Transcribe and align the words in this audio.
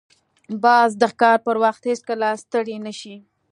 باز 0.63 0.91
د 1.01 1.03
ښکار 1.11 1.37
پر 1.45 1.55
وخت 1.63 1.81
هیڅکله 1.91 2.27
ستړی 2.43 2.77
نه 2.85 2.93
شي 2.99 3.15